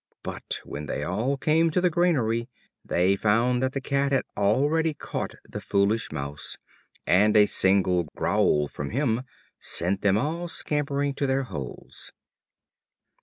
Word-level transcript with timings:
But 0.23 0.59
when 0.65 0.87
they 0.87 1.03
all 1.03 1.37
came 1.37 1.69
to 1.69 1.79
the 1.79 1.91
granary, 1.91 2.49
they 2.83 3.15
found 3.15 3.61
that 3.61 3.73
the 3.73 3.79
Cat 3.81 4.11
had 4.11 4.23
already 4.35 4.95
caught 4.95 5.35
the 5.47 5.61
foolish 5.61 6.11
Mouse, 6.11 6.57
and 7.05 7.37
a 7.37 7.45
single 7.45 8.07
growl 8.15 8.67
from 8.67 8.89
him 8.89 9.21
sent 9.59 10.01
them 10.01 10.17
all 10.17 10.47
scampering 10.47 11.13
to 11.13 11.27
their 11.27 11.43
holes. 11.43 12.11